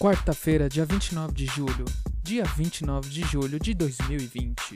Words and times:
Quarta-feira, 0.00 0.66
dia 0.66 0.86
29 0.86 1.34
de 1.34 1.44
julho. 1.44 1.84
Dia 2.22 2.42
29 2.42 3.10
de 3.10 3.20
julho 3.20 3.60
de 3.60 3.74
2020. 3.74 4.74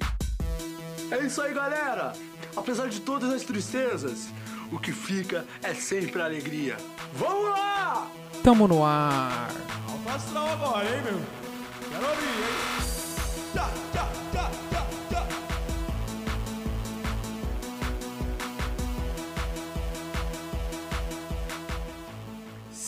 É 1.10 1.18
isso 1.24 1.40
aí, 1.40 1.54
galera! 1.54 2.12
Apesar 2.54 2.90
de 2.90 3.00
todas 3.00 3.32
as 3.32 3.42
tristezas, 3.42 4.28
o 4.70 4.78
que 4.78 4.92
fica 4.92 5.46
é 5.62 5.72
sempre 5.72 6.20
a 6.20 6.26
alegria. 6.26 6.76
Vamos 7.14 7.48
lá! 7.48 8.06
Tamo 8.42 8.68
no 8.68 8.84
ar! 8.84 9.48
Alfa 9.88 10.40
agora, 10.40 10.94
hein, 10.94 11.02
meu? 11.04 11.22
Quero 11.90 12.06
ouvir, 12.06 12.26
hein? 12.26 13.50
Tchá, 13.54 13.83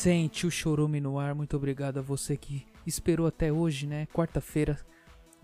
Sente 0.06 0.46
o 0.46 0.50
chorume 0.52 1.00
no 1.00 1.18
ar. 1.18 1.34
Muito 1.34 1.56
obrigado 1.56 1.98
a 1.98 2.00
você 2.00 2.36
que 2.36 2.64
esperou 2.86 3.26
até 3.26 3.52
hoje, 3.52 3.88
né? 3.88 4.06
Quarta-feira. 4.14 4.78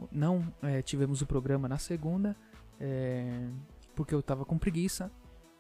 Não 0.09 0.55
é, 0.63 0.81
tivemos 0.81 1.21
o 1.21 1.27
programa 1.27 1.69
na 1.69 1.79
segunda, 1.79 2.37
é, 2.79 3.49
porque 3.93 4.15
eu 4.15 4.23
tava 4.23 4.45
com 4.45 4.57
preguiça. 4.57 5.11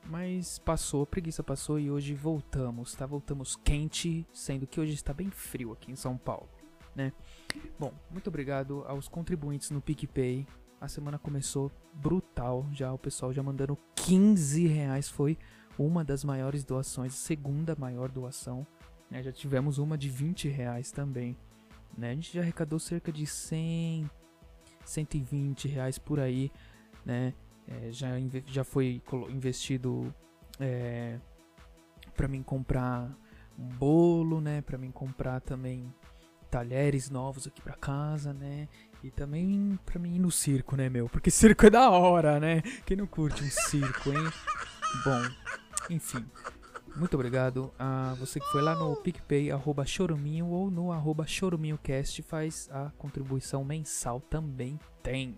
Mas 0.06 0.60
passou, 0.60 1.02
a 1.02 1.06
preguiça 1.06 1.42
passou 1.42 1.80
e 1.80 1.90
hoje 1.90 2.14
voltamos, 2.14 2.94
tá? 2.94 3.04
Voltamos 3.04 3.56
quente, 3.56 4.24
sendo 4.32 4.68
que 4.68 4.78
hoje 4.78 4.94
está 4.94 5.12
bem 5.12 5.32
frio 5.32 5.72
aqui 5.72 5.90
em 5.90 5.96
São 5.96 6.16
Paulo, 6.16 6.48
né? 6.94 7.12
Bom, 7.80 7.92
muito 8.08 8.28
obrigado 8.28 8.84
aos 8.86 9.08
contribuintes 9.08 9.72
no 9.72 9.80
PicPay. 9.80 10.46
A 10.80 10.86
semana 10.86 11.18
começou 11.18 11.72
brutal, 11.92 12.68
já 12.70 12.92
o 12.92 12.98
pessoal 12.98 13.32
já 13.32 13.42
mandando 13.42 13.76
15 13.96 14.64
reais. 14.68 15.08
Foi 15.08 15.36
uma 15.76 16.04
das 16.04 16.22
maiores 16.22 16.62
doações, 16.62 17.14
segunda 17.14 17.74
maior 17.74 18.08
doação. 18.08 18.64
Né? 19.12 19.22
Já 19.22 19.30
tivemos 19.30 19.76
uma 19.76 19.98
de 19.98 20.08
20 20.08 20.48
reais 20.48 20.90
também. 20.90 21.36
Né? 21.96 22.10
A 22.10 22.14
gente 22.14 22.32
já 22.32 22.40
arrecadou 22.40 22.78
cerca 22.78 23.12
de 23.12 23.26
100, 23.26 24.10
120 24.86 25.68
reais 25.68 25.98
por 25.98 26.18
aí. 26.18 26.50
Né? 27.04 27.34
É, 27.68 27.92
já, 27.92 28.08
já 28.46 28.64
foi 28.64 29.02
investido 29.28 30.12
é, 30.58 31.18
para 32.16 32.26
mim 32.26 32.42
comprar 32.42 33.14
um 33.58 33.68
bolo, 33.68 34.40
né? 34.40 34.62
Para 34.62 34.78
mim 34.78 34.90
comprar 34.90 35.40
também 35.40 35.92
talheres 36.50 37.10
novos 37.10 37.46
aqui 37.46 37.60
pra 37.60 37.74
casa, 37.74 38.32
né? 38.32 38.66
E 39.04 39.10
também 39.10 39.78
pra 39.84 39.98
mim 39.98 40.16
ir 40.16 40.20
no 40.20 40.30
circo, 40.30 40.74
né, 40.74 40.88
meu? 40.88 41.06
Porque 41.08 41.28
circo 41.30 41.66
é 41.66 41.70
da 41.70 41.90
hora, 41.90 42.40
né? 42.40 42.62
Quem 42.86 42.96
não 42.96 43.06
curte 43.06 43.44
um 43.44 43.50
circo, 43.50 44.10
hein? 44.10 44.32
Bom, 45.04 45.22
enfim. 45.90 46.24
Muito 46.94 47.14
obrigado 47.14 47.72
a 47.78 48.14
você 48.18 48.38
que 48.38 48.46
foi 48.52 48.60
lá 48.60 48.74
no 48.74 48.94
PicPay, 48.96 49.50
arroba 49.50 49.84
Choruminho 49.86 50.48
ou 50.48 50.70
no 50.70 50.92
arroba 50.92 51.26
ChoruminhoCast 51.26 52.22
faz 52.22 52.68
a 52.70 52.90
contribuição 52.98 53.64
mensal 53.64 54.20
também 54.20 54.78
tem. 55.02 55.34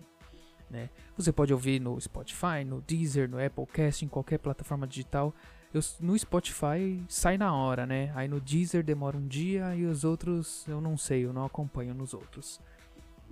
Né? 0.69 0.89
Você 1.15 1.31
pode 1.31 1.53
ouvir 1.53 1.79
no 1.79 1.99
Spotify, 1.99 2.65
no 2.65 2.81
Deezer, 2.81 3.29
no 3.29 3.43
Applecast, 3.43 4.03
em 4.03 4.07
qualquer 4.07 4.39
plataforma 4.39 4.85
digital. 4.85 5.33
Eu, 5.73 5.81
no 6.01 6.17
Spotify 6.17 7.01
sai 7.07 7.37
na 7.37 7.53
hora, 7.55 7.85
né? 7.85 8.11
Aí 8.15 8.27
no 8.27 8.41
Deezer 8.41 8.83
demora 8.83 9.17
um 9.17 9.27
dia 9.27 9.75
e 9.75 9.85
os 9.85 10.03
outros 10.03 10.65
eu 10.67 10.81
não 10.81 10.97
sei, 10.97 11.25
eu 11.25 11.31
não 11.31 11.45
acompanho 11.45 11.93
nos 11.93 12.13
outros. 12.13 12.59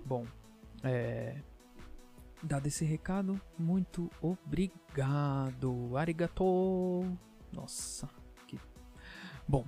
Bom, 0.06 0.26
é. 0.82 1.38
Dado 2.42 2.68
esse 2.68 2.84
recado, 2.84 3.40
muito 3.58 4.10
obrigado. 4.22 5.96
Arigato. 5.98 7.06
Nossa, 7.54 8.10
que. 8.48 8.60
Bom. 9.48 9.66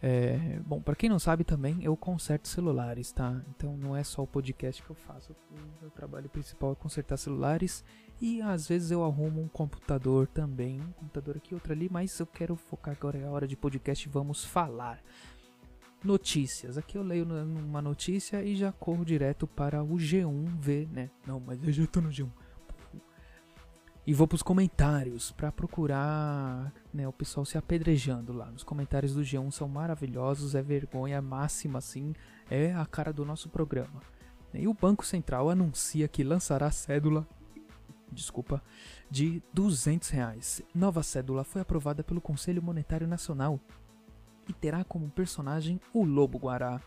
É, 0.00 0.60
bom, 0.64 0.80
para 0.80 0.94
quem 0.94 1.10
não 1.10 1.18
sabe 1.18 1.42
também, 1.42 1.82
eu 1.82 1.96
conserto 1.96 2.46
celulares, 2.46 3.10
tá? 3.10 3.42
Então 3.50 3.76
não 3.76 3.96
é 3.96 4.04
só 4.04 4.22
o 4.22 4.26
podcast 4.28 4.80
que 4.80 4.90
eu 4.90 4.94
faço. 4.94 5.32
O 5.50 5.80
meu 5.82 5.90
trabalho 5.90 6.28
principal 6.28 6.72
é 6.72 6.74
consertar 6.76 7.16
celulares 7.16 7.84
e 8.20 8.40
às 8.40 8.68
vezes 8.68 8.92
eu 8.92 9.04
arrumo 9.04 9.42
um 9.42 9.48
computador 9.48 10.28
também, 10.28 10.80
um 10.80 10.92
computador 10.92 11.36
aqui, 11.36 11.52
outro 11.52 11.72
ali, 11.72 11.88
mas 11.90 12.16
eu 12.18 12.26
quero 12.26 12.54
focar 12.54 12.94
agora 12.96 13.18
é 13.18 13.24
a 13.24 13.30
hora 13.30 13.46
de 13.46 13.56
podcast, 13.56 14.08
vamos 14.08 14.44
falar. 14.44 15.02
Notícias. 16.04 16.78
Aqui 16.78 16.96
eu 16.96 17.02
leio 17.02 17.26
uma 17.26 17.82
notícia 17.82 18.40
e 18.44 18.54
já 18.54 18.70
corro 18.70 19.04
direto 19.04 19.48
para 19.48 19.82
o 19.82 19.96
G1 19.96 20.46
ver, 20.60 20.88
né? 20.92 21.10
Não, 21.26 21.40
mas 21.40 21.60
eu 21.62 21.72
já 21.72 21.86
tô 21.88 22.00
no 22.00 22.08
G1. 22.08 22.30
E 24.08 24.14
vou 24.14 24.26
pros 24.26 24.42
comentários 24.42 25.32
pra 25.32 25.52
procurar, 25.52 26.72
né, 26.94 27.06
o 27.06 27.12
pessoal 27.12 27.44
se 27.44 27.58
apedrejando 27.58 28.32
lá. 28.32 28.50
Os 28.56 28.64
comentários 28.64 29.12
do 29.12 29.20
G1 29.20 29.50
são 29.50 29.68
maravilhosos, 29.68 30.54
é 30.54 30.62
vergonha 30.62 31.20
máxima 31.20 31.78
assim, 31.78 32.14
é 32.50 32.72
a 32.72 32.86
cara 32.86 33.12
do 33.12 33.22
nosso 33.22 33.50
programa. 33.50 34.00
E 34.54 34.66
o 34.66 34.72
Banco 34.72 35.04
Central 35.04 35.50
anuncia 35.50 36.08
que 36.08 36.24
lançará 36.24 36.70
cédula, 36.70 37.28
desculpa, 38.10 38.62
de 39.10 39.42
200 39.52 40.08
reais. 40.08 40.62
Nova 40.74 41.02
cédula 41.02 41.44
foi 41.44 41.60
aprovada 41.60 42.02
pelo 42.02 42.22
Conselho 42.22 42.62
Monetário 42.62 43.06
Nacional 43.06 43.60
e 44.48 44.54
terá 44.54 44.84
como 44.84 45.10
personagem 45.10 45.78
o 45.92 46.02
Lobo 46.02 46.38
Guará. 46.38 46.80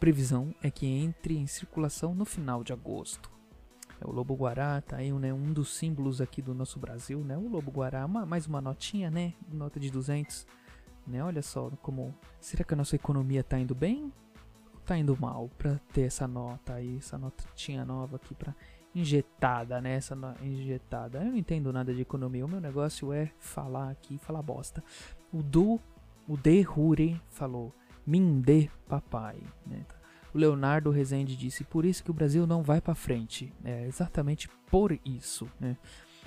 Previsão 0.00 0.52
é 0.60 0.72
que 0.72 0.88
entre 0.88 1.36
em 1.36 1.46
circulação 1.46 2.16
no 2.16 2.24
final 2.24 2.64
de 2.64 2.72
agosto. 2.72 3.33
É, 4.00 4.06
o 4.06 4.10
Lobo 4.12 4.34
Guará 4.34 4.80
tá 4.80 4.96
aí 4.96 5.12
né, 5.12 5.32
um 5.32 5.52
dos 5.52 5.74
símbolos 5.76 6.20
aqui 6.20 6.40
do 6.42 6.54
nosso 6.54 6.78
Brasil, 6.78 7.20
né? 7.20 7.36
O 7.36 7.48
Lobo 7.48 7.70
Guará, 7.70 8.04
uma- 8.06 8.26
mais 8.26 8.46
uma 8.46 8.60
notinha, 8.60 9.10
né? 9.10 9.34
Nota 9.52 9.78
de 9.78 9.90
200, 9.90 10.46
né? 11.06 11.22
Olha 11.22 11.42
só 11.42 11.70
como 11.82 12.14
será 12.40 12.64
que 12.64 12.74
a 12.74 12.76
nossa 12.76 12.96
economia 12.96 13.42
tá 13.44 13.58
indo 13.58 13.74
bem 13.74 14.12
ou 14.74 14.80
tá 14.84 14.96
indo 14.96 15.16
mal 15.20 15.48
para 15.56 15.78
ter 15.92 16.02
essa 16.02 16.26
nota 16.26 16.74
aí, 16.74 16.98
essa 16.98 17.16
notinha 17.18 17.84
nova 17.84 18.16
aqui 18.16 18.34
para 18.34 18.54
injetada, 18.94 19.80
né? 19.80 19.94
Essa 19.94 20.16
injetada. 20.42 21.18
Eu 21.18 21.26
não 21.26 21.36
entendo 21.36 21.72
nada 21.72 21.92
de 21.92 22.00
economia, 22.00 22.44
o 22.44 22.48
meu 22.48 22.60
negócio 22.60 23.12
é 23.12 23.32
falar 23.38 23.90
aqui, 23.90 24.18
falar 24.18 24.42
bosta. 24.42 24.82
O 25.32 25.42
do 25.42 25.80
o 26.28 26.36
De 26.36 26.66
Hure 26.66 27.20
falou: 27.28 27.72
Minde 28.06 28.70
papai. 28.88 29.36
Né? 29.66 29.84
O 30.34 30.38
Leonardo 30.38 30.90
Rezende 30.90 31.36
disse: 31.36 31.62
Por 31.62 31.84
isso 31.84 32.02
que 32.02 32.10
o 32.10 32.14
Brasil 32.14 32.44
não 32.44 32.62
vai 32.62 32.80
pra 32.80 32.94
frente. 32.94 33.52
É 33.64 33.86
exatamente 33.86 34.48
por 34.68 34.98
isso. 35.04 35.48
Né? 35.60 35.76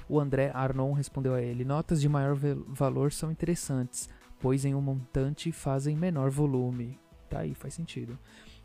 O 0.08 0.18
André 0.18 0.50
Arnon 0.54 0.94
respondeu 0.94 1.34
a 1.34 1.42
ele: 1.42 1.66
Notas 1.66 2.00
de 2.00 2.08
maior 2.08 2.36
valor 2.36 3.12
são 3.12 3.30
interessantes, 3.30 4.10
pois 4.40 4.64
em 4.64 4.74
um 4.74 4.82
montante 4.82 5.52
fazem 5.52 5.96
menor 5.98 6.32
volume. 6.32 6.98
Tá 7.30 7.40
aí, 7.40 7.54
faz 7.54 7.74
sentido. 7.74 8.18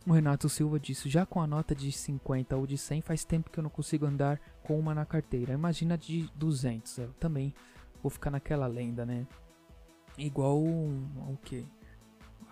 O 0.07 0.13
Renato 0.13 0.49
Silva 0.49 0.79
disse: 0.79 1.11
Já 1.11 1.27
com 1.27 1.43
a 1.43 1.47
nota 1.47 1.75
de 1.75 1.91
50 1.91 2.57
ou 2.57 2.65
de 2.65 2.79
100, 2.79 3.01
faz 3.01 3.25
tempo 3.25 3.51
que 3.51 3.59
eu 3.59 3.65
não 3.65 3.71
consigo 3.71 4.07
andar 4.07 4.41
com 4.63 4.79
uma 4.79 4.95
na 4.95 5.05
carteira. 5.05 5.53
Imagina 5.53 5.99
de 5.99 6.31
200. 6.37 6.99
Eu 6.99 7.13
também 7.15 7.53
vou 8.01 8.11
ficar 8.11 8.31
naquela 8.31 8.69
lenda, 8.69 9.05
né? 9.05 9.27
Igual 10.17 10.59
o 10.59 11.37
que? 11.43 11.67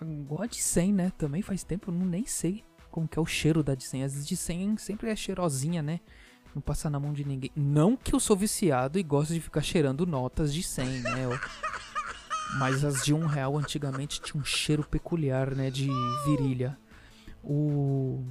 Igual 0.03 0.43
a 0.43 0.47
de 0.47 0.61
100, 0.61 0.93
né? 0.93 1.13
Também 1.17 1.43
faz 1.43 1.63
tempo, 1.63 1.91
eu 1.91 1.95
não 1.95 2.07
nem 2.07 2.25
sei 2.25 2.65
como 2.91 3.09
que 3.09 3.19
é 3.19 3.23
o 3.23 3.27
cheiro 3.27 3.63
da 3.63 3.79
100. 3.79 4.05
As 4.05 4.27
de 4.27 4.37
100 4.37 4.77
sempre 4.79 5.11
é 5.11 5.17
cheirosinha, 5.17 5.83
né? 5.83 6.01
Não 6.55 6.61
passa 6.61 6.91
na 6.91 6.99
mão 6.99 7.13
de 7.13 7.25
ninguém. 7.25 7.51
Não 7.55 7.97
que 7.97 8.15
eu 8.15 8.21
sou 8.21 8.37
viciado 8.37 8.99
e 8.99 9.03
gosto 9.03 9.33
de 9.33 9.41
ficar 9.41 9.63
cheirando 9.63 10.05
notas 10.05 10.53
de 10.53 10.63
100, 10.63 10.87
né? 11.03 11.41
Mas 12.59 12.85
as 12.85 13.05
de 13.05 13.15
um 13.15 13.27
real 13.27 13.57
antigamente 13.57 14.21
tinha 14.21 14.41
um 14.41 14.45
cheiro 14.45 14.83
peculiar, 14.83 15.55
né? 15.55 15.71
De 15.71 15.89
virilha. 16.27 16.77
O... 17.43 18.23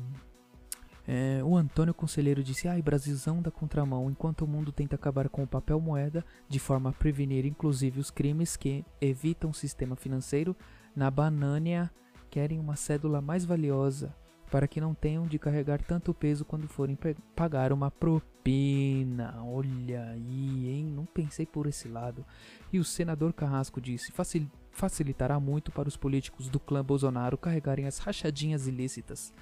é, 1.08 1.42
o 1.44 1.56
Antônio 1.56 1.94
Conselheiro 1.94 2.44
disse: 2.44 2.68
Ai, 2.68 2.82
Brasilzão 2.82 3.42
da 3.42 3.50
contramão, 3.50 4.12
enquanto 4.12 4.42
o 4.42 4.48
mundo 4.48 4.72
tenta 4.72 4.96
acabar 4.96 5.30
com 5.30 5.44
o 5.44 5.48
papel 5.48 5.80
moeda 5.80 6.26
de 6.50 6.60
forma 6.60 6.90
a 6.90 6.94
prevenir 6.94 7.46
inclusive 7.46 8.00
os 8.00 8.12
crimes 8.12 8.58
que 8.58 8.86
evitam 9.00 9.52
o 9.52 9.54
sistema 9.54 9.96
financeiro, 9.96 10.56
na 10.94 11.10
Banânia 11.10 11.90
querem 12.30 12.60
uma 12.60 12.76
cédula 12.76 13.22
mais 13.22 13.46
valiosa 13.46 14.14
para 14.50 14.68
que 14.68 14.82
não 14.82 14.94
tenham 14.94 15.26
de 15.28 15.38
carregar 15.40 15.82
tanto 15.82 16.14
peso 16.14 16.44
quando 16.46 16.68
forem 16.68 16.98
pagar 17.36 17.72
uma 17.72 17.90
propina. 17.92 19.42
Olha 19.44 20.10
aí, 20.12 20.70
hein? 20.70 20.86
Não 20.86 21.06
pensei 21.06 21.46
por 21.46 21.68
esse 21.68 21.88
lado. 21.88 22.26
E 22.72 22.80
o 22.80 22.84
senador 22.84 23.34
Carrasco 23.34 23.80
disse: 23.80 24.12
"Facil- 24.12 24.50
facilitará 24.72 25.40
muito 25.40 25.72
para 25.72 25.88
os 25.88 25.98
políticos 25.98 26.50
do 26.50 26.60
clã 26.60 26.84
Bolsonaro 26.84 27.38
carregarem 27.38 27.86
as 27.86 27.98
rachadinhas 28.00 28.68
ilícitas. 28.68 29.34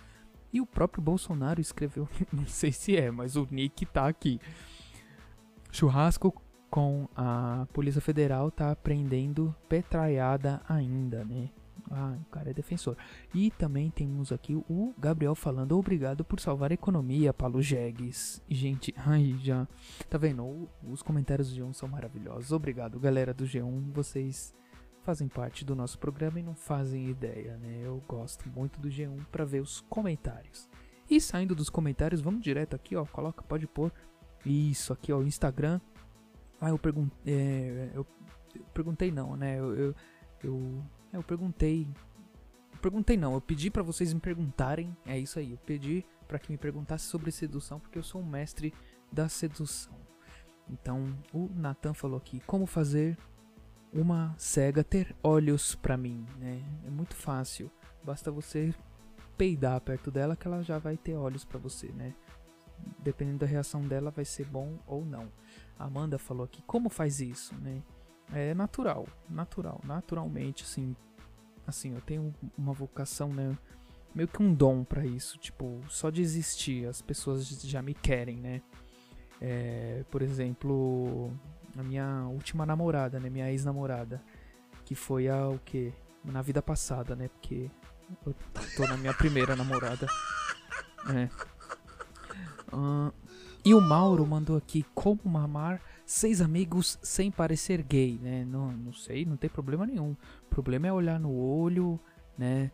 E 0.51 0.61
o 0.61 0.65
próprio 0.65 1.03
Bolsonaro 1.03 1.59
escreveu, 1.59 2.07
não 2.31 2.45
sei 2.47 2.71
se 2.71 2.95
é, 2.95 3.11
mas 3.11 3.35
o 3.35 3.47
nick 3.51 3.85
tá 3.85 4.07
aqui. 4.07 4.39
Churrasco 5.71 6.41
com 6.69 7.07
a 7.15 7.67
Polícia 7.73 8.01
Federal 8.01 8.49
tá 8.51 8.75
prendendo 8.75 9.55
petraiada 9.69 10.61
ainda, 10.67 11.23
né? 11.23 11.49
Ah, 11.89 12.17
o 12.21 12.25
cara 12.31 12.49
é 12.49 12.53
defensor. 12.53 12.97
E 13.33 13.49
também 13.51 13.89
temos 13.89 14.31
aqui 14.31 14.55
o 14.55 14.93
Gabriel 14.97 15.33
falando 15.35 15.77
obrigado 15.77 16.23
por 16.25 16.39
salvar 16.39 16.71
a 16.71 16.73
economia, 16.73 17.33
Paulo 17.33 17.61
Jegues. 17.61 18.41
Gente, 18.49 18.93
ai, 18.97 19.37
já. 19.41 19.67
Tá 20.09 20.17
vendo? 20.17 20.43
O- 20.43 20.69
Os 20.91 21.01
comentários 21.01 21.53
do 21.53 21.61
G1 21.63 21.73
são 21.73 21.87
maravilhosos. 21.89 22.51
Obrigado, 22.51 22.99
galera 22.99 23.33
do 23.33 23.45
G1. 23.45 23.91
Vocês 23.93 24.53
fazem 25.03 25.27
parte 25.29 25.63
do 25.63 25.73
nosso 25.75 25.97
programa 25.97 26.39
e 26.39 26.43
não 26.43 26.53
fazem 26.55 27.07
ideia, 27.09 27.55
né? 27.57 27.81
Eu 27.83 28.03
gosto 28.07 28.49
muito 28.49 28.79
do 28.79 28.89
G1 28.89 29.25
para 29.31 29.45
ver 29.45 29.61
os 29.61 29.79
comentários. 29.89 30.69
E 31.09 31.21
saindo 31.21 31.55
dos 31.55 31.69
comentários, 31.69 32.19
vamos 32.19 32.41
direto 32.41 32.75
aqui, 32.75 32.95
ó. 32.95 33.05
Coloca, 33.05 33.41
pode 33.43 33.65
pôr. 33.65 33.93
Isso 34.45 34.91
aqui, 34.91 35.13
ó, 35.13 35.21
Instagram. 35.21 35.79
Ah, 36.59 36.69
eu 36.69 36.77
perguntei. 36.77 37.33
É, 37.33 37.91
eu, 37.93 38.05
eu, 38.55 38.65
perguntei 38.73 39.09
não, 39.11 39.37
né? 39.37 39.57
Eu, 39.57 39.73
eu, 39.75 39.95
eu, 40.43 40.83
eu 41.11 41.23
perguntei. 41.23 41.87
Perguntei 42.81 43.17
não, 43.17 43.33
eu 43.33 43.41
pedi 43.41 43.69
para 43.69 43.83
vocês 43.83 44.13
me 44.13 44.19
perguntarem. 44.19 44.95
É 45.05 45.17
isso 45.17 45.39
aí, 45.39 45.51
eu 45.51 45.57
pedi 45.57 46.05
para 46.27 46.39
que 46.39 46.51
me 46.51 46.57
perguntasse 46.57 47.05
sobre 47.05 47.31
sedução, 47.31 47.79
porque 47.79 47.97
eu 47.97 48.03
sou 48.03 48.21
um 48.21 48.25
mestre 48.25 48.73
da 49.11 49.27
sedução. 49.29 49.95
Então, 50.69 51.17
o 51.33 51.49
Nathan 51.55 51.93
falou 51.93 52.17
aqui: 52.17 52.41
como 52.41 52.65
fazer 52.65 53.17
uma 53.93 54.35
cega 54.37 54.83
ter 54.83 55.15
olhos 55.23 55.75
para 55.75 55.97
mim, 55.97 56.25
né? 56.37 56.61
É 56.85 56.89
muito 56.89 57.15
fácil. 57.15 57.71
Basta 58.03 58.29
você 58.29 58.73
peidar 59.37 59.79
perto 59.81 60.11
dela 60.11 60.35
que 60.35 60.47
ela 60.47 60.61
já 60.61 60.77
vai 60.77 60.97
ter 60.97 61.15
olhos 61.15 61.45
para 61.45 61.59
você, 61.59 61.87
né? 61.87 62.13
Dependendo 62.99 63.39
da 63.39 63.45
reação 63.45 63.81
dela, 63.81 64.11
vai 64.11 64.25
ser 64.25 64.45
bom 64.45 64.77
ou 64.85 65.05
não. 65.05 65.31
Amanda 65.79 66.17
falou 66.17 66.43
aqui: 66.43 66.61
como 66.63 66.89
faz 66.89 67.21
isso, 67.21 67.55
né? 67.55 67.81
É 68.33 68.53
natural, 68.53 69.07
natural, 69.29 69.81
naturalmente, 69.83 70.63
assim. 70.63 70.95
Assim, 71.65 71.93
eu 71.93 72.01
tenho 72.01 72.33
uma 72.57 72.73
vocação, 72.73 73.33
né? 73.33 73.57
Meio 74.15 74.27
que 74.27 74.41
um 74.41 74.53
dom 74.53 74.83
para 74.83 75.05
isso. 75.05 75.37
Tipo, 75.37 75.81
só 75.89 76.09
de 76.09 76.21
existir, 76.21 76.87
as 76.87 77.01
pessoas 77.01 77.47
já 77.61 77.81
me 77.81 77.93
querem, 77.93 78.37
né? 78.37 78.61
É, 79.41 80.03
por 80.09 80.21
exemplo, 80.21 81.31
a 81.77 81.83
minha 81.83 82.25
última 82.27 82.65
namorada, 82.65 83.19
né? 83.19 83.29
Minha 83.29 83.51
ex-namorada. 83.51 84.21
Que 84.85 84.95
foi 84.95 85.27
a 85.27 85.49
o 85.49 85.59
que? 85.59 85.93
Na 86.23 86.41
vida 86.41 86.61
passada, 86.61 87.15
né? 87.15 87.27
Porque 87.29 87.69
eu 88.25 88.33
tô 88.75 88.87
na 88.87 88.97
minha 88.97 89.13
primeira 89.13 89.55
namorada. 89.55 90.07
É. 91.09 91.29
Uh, 92.75 93.13
e 93.63 93.73
o 93.73 93.81
Mauro 93.81 94.25
mandou 94.25 94.57
aqui 94.57 94.85
como 94.95 95.19
mamar 95.25 95.81
seis 96.07 96.39
amigos 96.39 96.97
sem 97.03 97.29
parecer 97.29 97.83
gay, 97.83 98.17
né? 98.17 98.45
Não, 98.45 98.71
não 98.71 98.93
sei, 98.93 99.25
não 99.25 99.35
tem 99.35 99.49
problema 99.49 99.85
nenhum. 99.85 100.11
O 100.11 100.49
problema 100.49 100.87
é 100.87 100.93
olhar 100.93 101.19
no 101.19 101.35
olho, 101.35 101.99
né? 102.37 102.71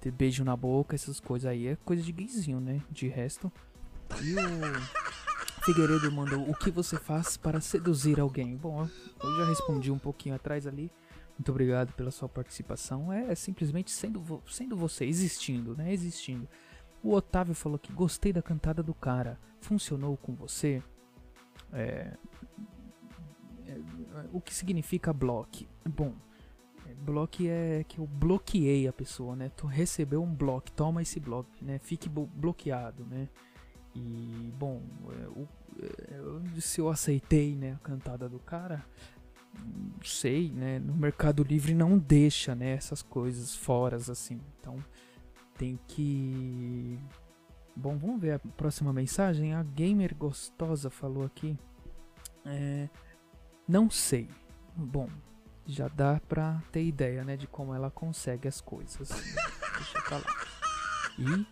Ter 0.00 0.12
beijo 0.12 0.44
na 0.44 0.56
boca, 0.56 0.94
essas 0.94 1.18
coisas 1.18 1.50
aí 1.50 1.66
é 1.66 1.76
coisa 1.76 2.00
de 2.00 2.12
gayzinho, 2.12 2.60
né? 2.60 2.80
De 2.88 3.08
resto. 3.08 3.52
E 4.22 4.34
o 4.36 5.62
Figueiredo 5.66 6.10
mandou 6.12 6.48
o 6.48 6.54
que 6.54 6.70
você 6.70 6.96
faz 6.96 7.36
para 7.36 7.60
seduzir 7.60 8.20
alguém? 8.20 8.56
Bom, 8.56 8.88
eu 9.20 9.36
já 9.38 9.44
respondi 9.46 9.90
um 9.90 9.98
pouquinho 9.98 10.36
atrás 10.36 10.64
ali. 10.64 10.88
Muito 11.36 11.50
obrigado 11.50 11.92
pela 11.94 12.12
sua 12.12 12.28
participação. 12.28 13.12
É, 13.12 13.32
é 13.32 13.34
simplesmente 13.34 13.90
sendo, 13.90 14.40
sendo 14.46 14.76
você, 14.76 15.04
existindo, 15.04 15.76
né? 15.76 15.92
Existindo. 15.92 16.48
O 17.02 17.12
Otávio 17.12 17.56
falou 17.56 17.76
que 17.76 17.92
gostei 17.92 18.32
da 18.32 18.40
cantada 18.40 18.84
do 18.84 18.94
cara. 18.94 19.36
Funcionou 19.60 20.16
com 20.16 20.32
você? 20.32 20.80
É, 21.72 22.12
é, 23.66 23.80
o 24.32 24.40
que 24.40 24.54
significa 24.54 25.12
block? 25.12 25.68
Bom, 25.88 26.14
block 27.02 27.48
é 27.48 27.84
que 27.84 27.98
eu 27.98 28.06
bloqueei 28.06 28.86
a 28.86 28.92
pessoa, 28.92 29.34
né? 29.34 29.50
Tu 29.56 29.66
recebeu 29.66 30.22
um 30.22 30.34
bloco, 30.34 30.70
toma 30.72 31.02
esse 31.02 31.18
bloco, 31.18 31.50
né? 31.60 31.78
Fique 31.78 32.08
bloqueado, 32.08 33.04
né? 33.04 33.28
E 33.94 34.52
bom, 34.58 34.82
é, 35.80 36.56
é, 36.56 36.60
se 36.60 36.80
eu 36.80 36.88
aceitei, 36.88 37.54
né, 37.54 37.72
a 37.74 37.78
cantada 37.78 38.28
do 38.28 38.38
cara, 38.38 38.84
sei, 40.02 40.50
né? 40.50 40.78
No 40.78 40.94
Mercado 40.94 41.42
Livre 41.42 41.74
não 41.74 41.98
deixa, 41.98 42.54
né? 42.54 42.70
Essas 42.70 43.02
coisas 43.02 43.54
fora, 43.54 43.96
assim. 43.96 44.40
Então 44.58 44.76
tem 45.58 45.78
que. 45.86 46.98
Bom, 47.74 47.96
vamos 47.96 48.20
ver 48.20 48.32
a 48.32 48.38
próxima 48.38 48.92
mensagem. 48.92 49.54
A 49.54 49.62
gamer 49.62 50.14
gostosa 50.14 50.90
falou 50.90 51.24
aqui. 51.24 51.58
É, 52.44 52.88
não 53.66 53.90
sei. 53.90 54.28
Bom, 54.76 55.08
já 55.66 55.88
dá 55.88 56.20
pra 56.28 56.62
ter 56.70 56.84
ideia, 56.84 57.24
né? 57.24 57.36
De 57.36 57.46
como 57.46 57.74
ela 57.74 57.90
consegue 57.90 58.46
as 58.46 58.60
coisas. 58.60 59.08
Deixa 59.76 59.98
eu 59.98 60.02
falar. 60.02 60.46
E 61.18 61.46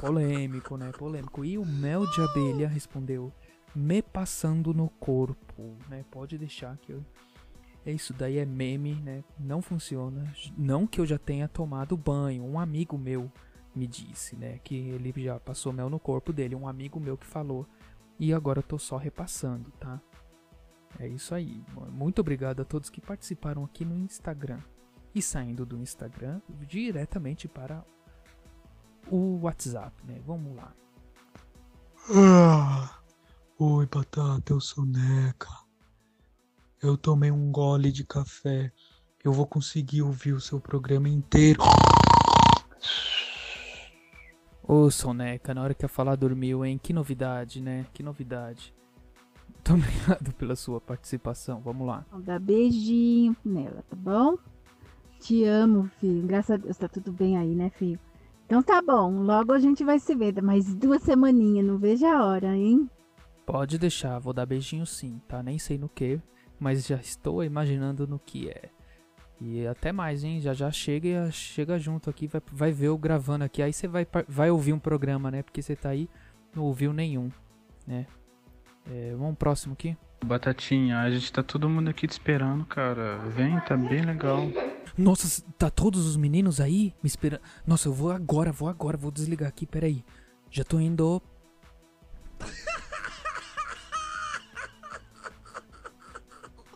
polêmico, 0.00 0.76
né? 0.76 0.90
Polêmico. 0.92 1.44
E 1.44 1.58
o 1.58 1.64
mel 1.64 2.06
de 2.10 2.20
abelha 2.20 2.68
respondeu: 2.68 3.32
me 3.74 4.02
passando 4.02 4.72
no 4.72 4.88
corpo, 4.88 5.76
né? 5.88 6.04
Pode 6.10 6.38
deixar 6.38 6.76
que 6.78 6.92
eu 6.92 7.04
é 7.84 7.90
isso 7.90 8.12
daí 8.12 8.38
é 8.38 8.46
meme, 8.46 8.94
né? 8.94 9.24
Não 9.38 9.60
funciona. 9.60 10.32
Não 10.56 10.86
que 10.86 11.00
eu 11.00 11.06
já 11.06 11.18
tenha 11.18 11.48
tomado 11.48 11.96
banho. 11.96 12.44
Um 12.44 12.58
amigo 12.58 12.96
meu 12.96 13.30
me 13.74 13.86
disse, 13.86 14.36
né? 14.36 14.58
Que 14.58 14.76
ele 14.76 15.12
já 15.16 15.40
passou 15.40 15.72
mel 15.72 15.88
no 15.88 15.98
corpo 15.98 16.32
dele. 16.32 16.54
Um 16.54 16.68
amigo 16.68 17.00
meu 17.00 17.16
que 17.16 17.26
falou. 17.26 17.66
E 18.18 18.32
agora 18.32 18.58
eu 18.58 18.62
tô 18.62 18.78
só 18.78 18.96
repassando, 18.96 19.70
tá? 19.80 20.00
É 20.98 21.08
isso 21.08 21.34
aí. 21.34 21.64
Muito 21.90 22.20
obrigado 22.20 22.60
a 22.60 22.64
todos 22.64 22.90
que 22.90 23.00
participaram 23.00 23.64
aqui 23.64 23.84
no 23.84 23.96
Instagram. 23.96 24.60
E 25.14 25.20
saindo 25.20 25.66
do 25.66 25.78
Instagram, 25.78 26.40
diretamente 26.66 27.48
para 27.48 27.84
o 29.10 29.40
WhatsApp, 29.42 29.92
né? 30.06 30.20
Vamos 30.24 30.56
lá. 30.56 30.72
Ah, 32.10 32.98
oi, 33.58 33.86
Batata, 33.86 34.52
eu 34.52 34.60
sou 34.60 34.84
Neca. 34.84 35.48
Eu 36.80 36.96
tomei 36.96 37.30
um 37.30 37.50
gole 37.50 37.92
de 37.92 38.04
café. 38.04 38.72
Eu 39.22 39.32
vou 39.32 39.46
conseguir 39.46 40.02
ouvir 40.02 40.32
o 40.32 40.40
seu 40.40 40.60
programa 40.60 41.08
inteiro. 41.08 41.62
Ô, 44.74 44.90
Soneca, 44.90 45.52
na 45.52 45.62
hora 45.62 45.74
que 45.74 45.84
a 45.84 45.88
falar 45.88 46.16
dormiu, 46.16 46.64
hein? 46.64 46.80
Que 46.82 46.94
novidade, 46.94 47.60
né? 47.60 47.84
Que 47.92 48.02
novidade. 48.02 48.72
Muito 49.46 49.68
obrigado 49.74 50.32
pela 50.32 50.56
sua 50.56 50.80
participação. 50.80 51.60
Vamos 51.60 51.86
lá. 51.86 52.06
Vou 52.10 52.22
dar 52.22 52.40
beijinho 52.40 53.36
nela, 53.44 53.84
tá 53.86 53.94
bom? 53.94 54.38
Te 55.20 55.44
amo, 55.44 55.90
filho. 56.00 56.26
Graças 56.26 56.52
a 56.52 56.56
Deus, 56.56 56.78
tá 56.78 56.88
tudo 56.88 57.12
bem 57.12 57.36
aí, 57.36 57.54
né, 57.54 57.68
filho? 57.68 58.00
Então 58.46 58.62
tá 58.62 58.80
bom, 58.80 59.22
logo 59.22 59.52
a 59.52 59.58
gente 59.58 59.84
vai 59.84 59.98
se 59.98 60.14
ver. 60.14 60.40
Mais 60.40 60.74
duas 60.74 61.02
semaninhas, 61.02 61.66
não 61.66 61.76
vejo 61.76 62.06
a 62.06 62.24
hora, 62.24 62.56
hein? 62.56 62.88
Pode 63.44 63.76
deixar, 63.78 64.18
vou 64.20 64.32
dar 64.32 64.46
beijinho 64.46 64.86
sim, 64.86 65.20
tá? 65.28 65.42
Nem 65.42 65.58
sei 65.58 65.76
no 65.76 65.90
que, 65.90 66.18
mas 66.58 66.86
já 66.86 66.96
estou 66.96 67.44
imaginando 67.44 68.06
no 68.06 68.18
que 68.18 68.48
é. 68.48 68.70
E 69.44 69.66
até 69.66 69.90
mais, 69.90 70.22
hein? 70.22 70.40
Já 70.40 70.54
já 70.54 70.70
chega 70.70 71.28
chega 71.32 71.76
junto 71.76 72.08
aqui, 72.08 72.28
vai, 72.28 72.40
vai 72.52 72.72
ver 72.72 72.86
eu 72.86 72.96
gravando 72.96 73.44
aqui. 73.44 73.60
Aí 73.60 73.72
você 73.72 73.88
vai, 73.88 74.06
vai 74.28 74.50
ouvir 74.50 74.72
um 74.72 74.78
programa, 74.78 75.32
né? 75.32 75.42
Porque 75.42 75.60
você 75.60 75.74
tá 75.74 75.88
aí, 75.88 76.08
não 76.54 76.62
ouviu 76.62 76.92
nenhum, 76.92 77.28
né? 77.84 78.06
É, 78.88 79.14
vamos 79.18 79.36
próximo 79.36 79.72
aqui. 79.72 79.96
Batatinha, 80.24 81.00
a 81.00 81.10
gente 81.10 81.32
tá 81.32 81.42
todo 81.42 81.68
mundo 81.68 81.90
aqui 81.90 82.06
te 82.06 82.12
esperando, 82.12 82.64
cara. 82.64 83.18
Vem, 83.30 83.58
tá 83.60 83.76
bem 83.76 84.02
legal. 84.02 84.48
Nossa, 84.96 85.42
tá 85.58 85.68
todos 85.68 86.06
os 86.06 86.16
meninos 86.16 86.60
aí 86.60 86.94
me 87.02 87.08
esperando. 87.08 87.40
Nossa, 87.66 87.88
eu 87.88 87.92
vou 87.92 88.12
agora, 88.12 88.52
vou 88.52 88.68
agora, 88.68 88.96
vou 88.96 89.10
desligar 89.10 89.48
aqui, 89.48 89.66
peraí. 89.66 90.04
Já 90.50 90.62
tô 90.62 90.78
indo. 90.78 91.20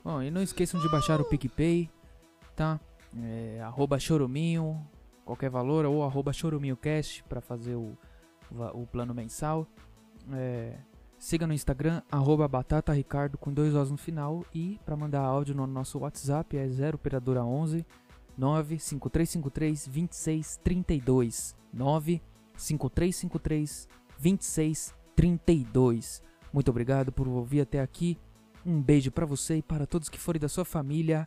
Bom, 0.02 0.21
e 0.23 0.31
não 0.31 0.43
esqueçam 0.43 0.81
de 0.81 0.88
baixar 0.88 1.21
o 1.21 1.25
PicPay, 1.25 1.90
tá? 2.57 2.81
É, 3.23 3.61
arroba 3.63 3.99
choruminho, 3.99 4.83
qualquer 5.25 5.51
valor, 5.51 5.85
ou 5.85 6.03
arroba 6.03 6.33
choruminhocast 6.33 7.23
pra 7.25 7.41
fazer 7.41 7.77
o, 7.77 7.97
o 8.75 8.87
plano 8.87 9.15
mensal. 9.15 9.67
É, 10.33 10.77
siga 11.19 11.47
no 11.47 11.53
Instagram, 11.53 12.03
arroba 12.11 12.49
batataricardo 12.49 13.39
com 13.39 13.53
dois 13.53 13.75
Os 13.75 13.91
no 13.91 13.97
final. 13.97 14.45
E 14.55 14.79
para 14.85 14.97
mandar 14.97 15.21
áudio 15.21 15.55
no 15.55 15.67
nosso 15.67 15.99
WhatsApp 16.01 16.57
é 16.57 16.69
0 16.69 16.97
operadora 16.97 17.45
11 17.45 17.85
95353 18.37 19.87
2632 19.87 21.57
95353 21.73 23.89
2632. 24.19 26.23
Muito 26.53 26.71
obrigado 26.71 27.11
por 27.13 27.29
ouvir 27.29 27.61
até 27.61 27.81
aqui. 27.81 28.19
Um 28.65 28.83
beijo 28.83 29.13
para 29.13 29.27
você 29.27 29.59
e 29.59 29.63
para 29.63 29.87
todos 29.87 30.09
que 30.09 30.19
forem 30.19 30.41
da 30.41 30.49
sua 30.49 30.65
família 30.65 31.27